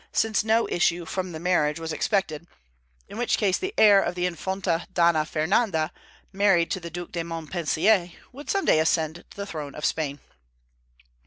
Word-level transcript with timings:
since 0.11 0.43
no 0.43 0.67
issue 0.69 1.05
from 1.05 1.31
the 1.31 1.39
marriage 1.39 1.79
was 1.79 1.93
expected, 1.93 2.47
in 3.07 3.19
which 3.19 3.37
case 3.37 3.59
the 3.59 3.71
heir 3.77 4.01
of 4.01 4.15
the 4.15 4.25
Infanta 4.25 4.87
Donna 4.91 5.25
Fernanda, 5.27 5.91
married 6.33 6.71
to 6.71 6.79
the 6.79 6.89
Duc 6.89 7.11
de 7.11 7.23
Montpensier, 7.23 8.11
would 8.31 8.49
some 8.49 8.65
day 8.65 8.79
ascend 8.79 9.23
the 9.35 9.45
throne 9.45 9.75
of 9.75 9.85
Spain. 9.85 10.19